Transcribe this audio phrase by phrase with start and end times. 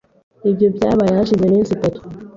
[0.49, 1.99] Ibyo byabaye hashize iminsi itatu.